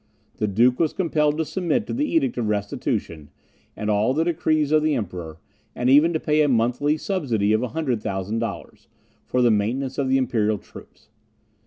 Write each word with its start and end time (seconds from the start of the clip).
The 0.37 0.47
duke 0.47 0.79
was 0.79 0.93
compelled 0.93 1.37
to 1.37 1.45
submit 1.45 1.85
to 1.85 1.93
the 1.93 2.07
Edict 2.11 2.35
of 2.35 2.47
Restitution, 2.49 3.29
and 3.75 3.87
all 3.87 4.15
the 4.15 4.23
decrees 4.23 4.71
of 4.71 4.81
the 4.81 4.95
Emperor, 4.95 5.37
and 5.75 5.91
even 5.91 6.11
to 6.13 6.19
pay 6.19 6.41
a 6.41 6.47
monthly 6.47 6.97
subsidy 6.97 7.53
of 7.53 7.61
100,000 7.61 8.39
dollars, 8.39 8.87
for 9.27 9.43
the 9.43 9.51
maintenance 9.51 9.99
of 9.99 10.09
the 10.09 10.17
imperial 10.17 10.57
troops. 10.57 11.09